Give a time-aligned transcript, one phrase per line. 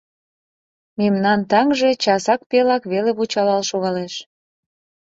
[0.99, 4.13] Мемнан таҥже часак пелак веле вучалал шогалеш.